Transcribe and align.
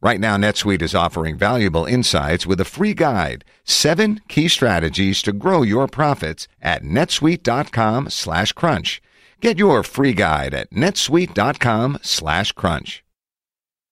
Right 0.00 0.20
now, 0.20 0.36
NetSuite 0.36 0.82
is 0.82 0.94
offering 0.94 1.36
valuable 1.36 1.84
insights 1.84 2.46
with 2.46 2.60
a 2.60 2.64
free 2.64 2.94
guide, 2.94 3.44
seven 3.64 4.20
key 4.28 4.46
strategies 4.46 5.22
to 5.22 5.32
grow 5.32 5.62
your 5.62 5.88
profits 5.88 6.46
at 6.62 6.84
netsuite.com 6.84 8.08
slash 8.08 8.52
crunch. 8.52 9.02
Get 9.40 9.58
your 9.58 9.82
free 9.82 10.12
guide 10.12 10.54
at 10.54 10.70
netsuite.com 10.70 11.98
slash 12.02 12.52
crunch. 12.52 13.04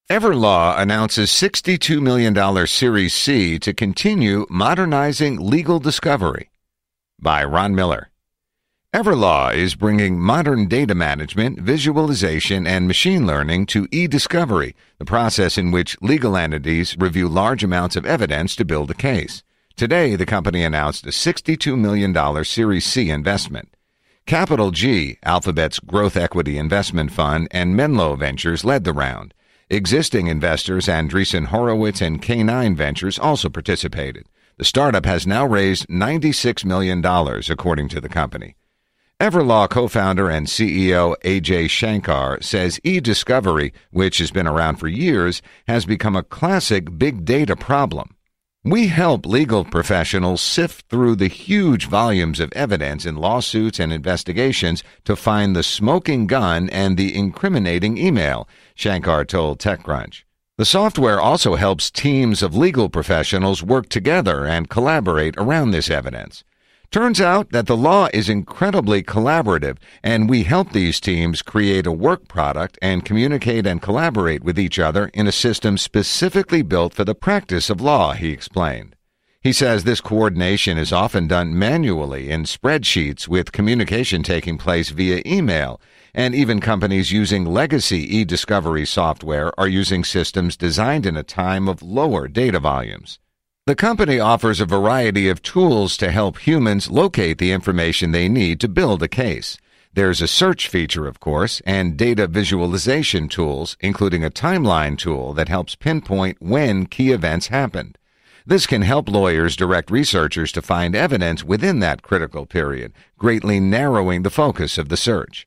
Everlaw 0.09 0.79
announces 0.79 1.29
$62 1.31 2.01
million 2.01 2.67
Series 2.67 3.13
C 3.13 3.59
to 3.59 3.73
continue 3.73 4.45
modernizing 4.49 5.45
legal 5.45 5.79
discovery. 5.79 6.49
By 7.19 7.43
Ron 7.43 7.75
Miller. 7.75 8.11
Everlaw 8.93 9.53
is 9.53 9.75
bringing 9.75 10.17
modern 10.17 10.69
data 10.69 10.95
management, 10.95 11.59
visualization, 11.59 12.65
and 12.65 12.87
machine 12.87 13.27
learning 13.27 13.65
to 13.65 13.85
e-discovery, 13.91 14.77
the 14.97 15.03
process 15.03 15.57
in 15.57 15.71
which 15.71 16.01
legal 16.01 16.37
entities 16.37 16.95
review 16.97 17.27
large 17.27 17.65
amounts 17.65 17.97
of 17.97 18.05
evidence 18.05 18.55
to 18.55 18.63
build 18.63 18.89
a 18.89 18.93
case. 18.93 19.43
Today, 19.75 20.15
the 20.15 20.25
company 20.25 20.63
announced 20.63 21.05
a 21.05 21.09
$62 21.09 21.77
million 21.77 22.43
Series 22.45 22.85
C 22.85 23.09
investment. 23.09 23.75
CapitalG, 24.25 25.17
Alphabet's 25.21 25.79
growth 25.79 26.15
equity 26.15 26.57
investment 26.57 27.11
fund, 27.11 27.49
and 27.51 27.75
Menlo 27.75 28.15
Ventures 28.15 28.63
led 28.63 28.85
the 28.85 28.93
round. 28.93 29.33
Existing 29.69 30.27
investors 30.27 30.87
Andreessen 30.87 31.47
Horowitz 31.47 32.01
and 32.01 32.21
K9 32.21 32.77
Ventures 32.77 33.19
also 33.19 33.49
participated. 33.49 34.27
The 34.57 34.65
startup 34.65 35.05
has 35.05 35.27
now 35.27 35.45
raised 35.45 35.87
$96 35.89 36.63
million, 36.63 37.05
according 37.05 37.89
to 37.89 37.99
the 37.99 38.09
company. 38.09 38.55
Everlaw 39.19 39.67
co-founder 39.67 40.29
and 40.29 40.45
CEO 40.45 41.15
AJ 41.23 41.71
Shankar 41.71 42.39
says 42.39 42.79
e-discovery, 42.83 43.73
which 43.89 44.19
has 44.19 44.29
been 44.29 44.45
around 44.45 44.75
for 44.75 44.87
years, 44.87 45.41
has 45.67 45.87
become 45.87 46.15
a 46.15 46.21
classic 46.21 46.99
big 46.99 47.25
data 47.25 47.55
problem. 47.55 48.15
We 48.63 48.89
help 48.89 49.25
legal 49.25 49.65
professionals 49.65 50.41
sift 50.41 50.87
through 50.89 51.15
the 51.15 51.29
huge 51.29 51.87
volumes 51.87 52.39
of 52.39 52.53
evidence 52.53 53.07
in 53.07 53.15
lawsuits 53.15 53.79
and 53.79 53.91
investigations 53.91 54.83
to 55.05 55.15
find 55.15 55.55
the 55.55 55.63
smoking 55.63 56.27
gun 56.27 56.69
and 56.69 56.95
the 56.95 57.17
incriminating 57.17 57.97
email, 57.97 58.47
Shankar 58.75 59.25
told 59.25 59.57
TechCrunch. 59.57 60.25
The 60.59 60.65
software 60.65 61.19
also 61.19 61.55
helps 61.55 61.89
teams 61.89 62.43
of 62.43 62.55
legal 62.55 62.87
professionals 62.87 63.63
work 63.63 63.89
together 63.89 64.45
and 64.45 64.69
collaborate 64.69 65.35
around 65.37 65.71
this 65.71 65.89
evidence. 65.89 66.43
Turns 66.89 67.19
out 67.19 67.51
that 67.51 67.67
the 67.67 67.75
law 67.75 68.07
is 68.13 68.29
incredibly 68.29 69.03
collaborative, 69.03 69.77
and 70.01 70.29
we 70.29 70.43
help 70.43 70.71
these 70.71 71.01
teams 71.01 71.41
create 71.41 71.85
a 71.85 71.91
work 71.91 72.29
product 72.29 72.79
and 72.81 73.03
communicate 73.03 73.67
and 73.67 73.81
collaborate 73.81 74.41
with 74.41 74.57
each 74.57 74.79
other 74.79 75.11
in 75.13 75.27
a 75.27 75.33
system 75.33 75.77
specifically 75.77 76.61
built 76.61 76.93
for 76.93 77.03
the 77.03 77.13
practice 77.13 77.69
of 77.69 77.81
law, 77.81 78.13
he 78.13 78.31
explained. 78.31 78.95
He 79.41 79.51
says 79.51 79.83
this 79.83 79.99
coordination 79.99 80.77
is 80.77 80.93
often 80.93 81.27
done 81.27 81.59
manually 81.59 82.31
in 82.31 82.43
spreadsheets 82.43 83.27
with 83.27 83.51
communication 83.51 84.23
taking 84.23 84.57
place 84.57 84.89
via 84.89 85.21
email, 85.25 85.81
and 86.13 86.33
even 86.33 86.61
companies 86.61 87.11
using 87.11 87.43
legacy 87.43 88.17
e-discovery 88.17 88.85
software 88.85 89.51
are 89.59 89.67
using 89.67 90.05
systems 90.05 90.55
designed 90.55 91.05
in 91.05 91.17
a 91.17 91.23
time 91.23 91.67
of 91.67 91.83
lower 91.83 92.29
data 92.29 92.61
volumes. 92.61 93.19
The 93.67 93.75
company 93.75 94.17
offers 94.17 94.61
a 94.61 94.65
variety 94.65 95.27
of 95.27 95.41
tools 95.41 95.97
to 95.97 96.09
help 96.09 96.37
humans 96.37 96.89
locate 96.89 97.37
the 97.37 97.51
information 97.51 98.13
they 98.13 98.29
need 98.29 98.61
to 98.61 98.69
build 98.69 99.03
a 99.03 99.09
case. 99.09 99.57
There's 99.93 100.21
a 100.21 100.27
search 100.29 100.69
feature, 100.69 101.05
of 101.05 101.19
course, 101.19 101.61
and 101.65 101.97
data 101.97 102.27
visualization 102.27 103.27
tools, 103.27 103.75
including 103.81 104.23
a 104.23 104.29
timeline 104.29 104.97
tool 104.97 105.33
that 105.33 105.49
helps 105.49 105.75
pinpoint 105.75 106.37
when 106.39 106.85
key 106.85 107.11
events 107.11 107.47
happened. 107.47 107.97
This 108.45 108.65
can 108.67 108.83
help 108.83 109.09
lawyers 109.09 109.57
direct 109.57 109.91
researchers 109.91 110.53
to 110.53 110.61
find 110.61 110.95
evidence 110.95 111.43
within 111.43 111.79
that 111.79 112.03
critical 112.03 112.45
period, 112.45 112.93
greatly 113.17 113.59
narrowing 113.59 114.23
the 114.23 114.29
focus 114.29 114.77
of 114.77 114.87
the 114.87 114.95
search. 114.95 115.45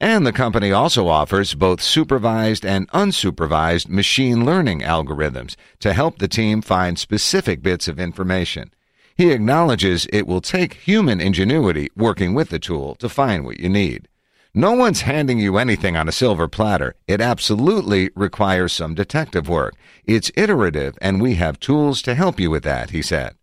And 0.00 0.26
the 0.26 0.32
company 0.32 0.72
also 0.72 1.08
offers 1.08 1.52
both 1.52 1.82
supervised 1.82 2.64
and 2.64 2.88
unsupervised 2.88 3.88
machine 3.90 4.46
learning 4.46 4.80
algorithms 4.80 5.56
to 5.80 5.92
help 5.92 6.18
the 6.18 6.28
team 6.28 6.62
find 6.62 6.98
specific 6.98 7.62
bits 7.62 7.86
of 7.86 8.00
information. 8.00 8.72
He 9.14 9.30
acknowledges 9.30 10.06
it 10.10 10.26
will 10.26 10.40
take 10.40 10.74
human 10.74 11.20
ingenuity 11.20 11.90
working 11.94 12.32
with 12.32 12.48
the 12.48 12.58
tool 12.58 12.94
to 12.94 13.10
find 13.10 13.44
what 13.44 13.60
you 13.60 13.68
need. 13.68 14.08
No 14.54 14.72
one's 14.72 15.02
handing 15.02 15.38
you 15.38 15.58
anything 15.58 15.96
on 15.96 16.08
a 16.08 16.12
silver 16.12 16.48
platter. 16.48 16.94
It 17.06 17.20
absolutely 17.20 18.08
requires 18.16 18.72
some 18.72 18.94
detective 18.94 19.50
work. 19.50 19.74
It's 20.06 20.32
iterative, 20.34 20.96
and 21.02 21.20
we 21.20 21.34
have 21.34 21.60
tools 21.60 22.00
to 22.02 22.14
help 22.14 22.40
you 22.40 22.50
with 22.50 22.64
that, 22.64 22.90
he 22.90 23.02
said. 23.02 23.36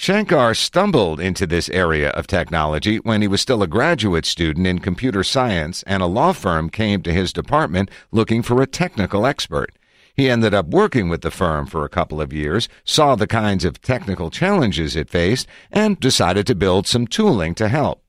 Shankar 0.00 0.54
stumbled 0.54 1.18
into 1.18 1.44
this 1.44 1.68
area 1.70 2.10
of 2.10 2.28
technology 2.28 2.98
when 2.98 3.20
he 3.20 3.26
was 3.26 3.40
still 3.40 3.64
a 3.64 3.66
graduate 3.66 4.24
student 4.24 4.64
in 4.64 4.78
computer 4.78 5.24
science, 5.24 5.82
and 5.88 6.00
a 6.00 6.06
law 6.06 6.32
firm 6.32 6.70
came 6.70 7.02
to 7.02 7.12
his 7.12 7.32
department 7.32 7.90
looking 8.12 8.40
for 8.40 8.62
a 8.62 8.66
technical 8.68 9.26
expert. 9.26 9.72
He 10.14 10.30
ended 10.30 10.54
up 10.54 10.68
working 10.68 11.08
with 11.08 11.22
the 11.22 11.32
firm 11.32 11.66
for 11.66 11.84
a 11.84 11.88
couple 11.88 12.20
of 12.20 12.32
years, 12.32 12.68
saw 12.84 13.16
the 13.16 13.26
kinds 13.26 13.64
of 13.64 13.82
technical 13.82 14.30
challenges 14.30 14.94
it 14.94 15.10
faced, 15.10 15.48
and 15.72 15.98
decided 15.98 16.46
to 16.46 16.54
build 16.54 16.86
some 16.86 17.08
tooling 17.08 17.56
to 17.56 17.68
help. 17.68 18.00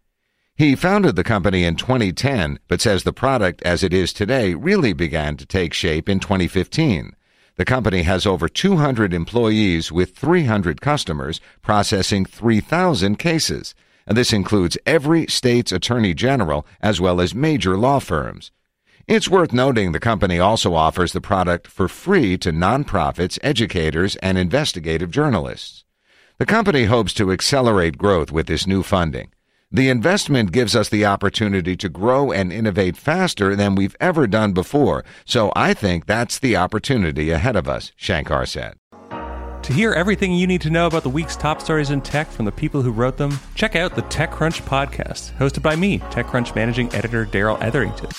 He 0.55 0.75
founded 0.75 1.15
the 1.15 1.23
company 1.23 1.63
in 1.63 1.75
2010, 1.75 2.59
but 2.67 2.81
says 2.81 3.01
the 3.01 3.13
product 3.13 3.63
as 3.63 3.81
it 3.83 3.95
is 3.95 4.13
today 4.13 4.53
really 4.53 4.93
began 4.93 5.37
to 5.37 5.45
take 5.45 5.73
shape 5.73 6.07
in 6.07 6.19
2015. 6.19 7.15
The 7.55 7.65
company 7.65 8.03
has 8.03 8.25
over 8.25 8.47
200 8.47 9.13
employees 9.13 9.91
with 9.91 10.15
300 10.15 10.81
customers 10.81 11.41
processing 11.61 12.25
3,000 12.25 13.17
cases. 13.17 13.75
And 14.07 14.17
this 14.17 14.33
includes 14.33 14.77
every 14.85 15.27
state's 15.27 15.71
attorney 15.71 16.13
general 16.13 16.65
as 16.81 16.99
well 16.99 17.21
as 17.21 17.35
major 17.35 17.77
law 17.77 17.99
firms. 17.99 18.51
It's 19.07 19.27
worth 19.27 19.51
noting 19.51 19.91
the 19.91 19.99
company 19.99 20.39
also 20.39 20.75
offers 20.75 21.13
the 21.13 21.21
product 21.21 21.67
for 21.67 21.87
free 21.87 22.37
to 22.39 22.51
nonprofits, 22.51 23.39
educators, 23.41 24.15
and 24.17 24.37
investigative 24.37 25.09
journalists. 25.09 25.83
The 26.37 26.45
company 26.45 26.85
hopes 26.85 27.13
to 27.15 27.31
accelerate 27.31 27.97
growth 27.97 28.31
with 28.31 28.47
this 28.47 28.65
new 28.65 28.83
funding. 28.83 29.31
The 29.71 29.89
investment 29.89 30.51
gives 30.51 30.75
us 30.75 30.89
the 30.89 31.05
opportunity 31.05 31.77
to 31.77 31.89
grow 31.89 32.31
and 32.31 32.51
innovate 32.51 32.97
faster 32.97 33.55
than 33.55 33.75
we've 33.75 33.95
ever 33.99 34.25
done 34.25 34.51
before, 34.51 35.05
so 35.25 35.51
I 35.55 35.75
think 35.75 36.07
that's 36.07 36.39
the 36.39 36.55
opportunity 36.55 37.29
ahead 37.29 37.55
of 37.55 37.69
us, 37.69 37.91
Shankar 37.95 38.47
said. 38.47 38.77
To 39.61 39.73
hear 39.73 39.93
everything 39.93 40.33
you 40.33 40.47
need 40.47 40.61
to 40.61 40.71
know 40.71 40.87
about 40.87 41.03
the 41.03 41.09
week's 41.09 41.35
top 41.35 41.61
stories 41.61 41.91
in 41.91 42.01
tech 42.01 42.31
from 42.31 42.45
the 42.45 42.51
people 42.51 42.81
who 42.81 42.91
wrote 42.91 43.17
them, 43.17 43.39
check 43.53 43.75
out 43.75 43.95
the 43.95 44.01
TechCrunch 44.01 44.63
podcast, 44.63 45.37
hosted 45.37 45.61
by 45.61 45.75
me, 45.75 45.99
TechCrunch 45.99 46.55
managing 46.55 46.91
editor 46.95 47.25
Darrell 47.25 47.61
Etherington. 47.61 48.09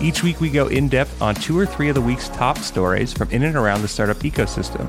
Each 0.00 0.22
week 0.22 0.40
we 0.40 0.50
go 0.50 0.68
in 0.68 0.88
depth 0.88 1.20
on 1.20 1.34
two 1.34 1.58
or 1.58 1.66
three 1.66 1.88
of 1.88 1.96
the 1.96 2.00
week's 2.00 2.28
top 2.28 2.58
stories 2.58 3.12
from 3.12 3.28
in 3.30 3.42
and 3.42 3.56
around 3.56 3.82
the 3.82 3.88
startup 3.88 4.18
ecosystem. 4.18 4.88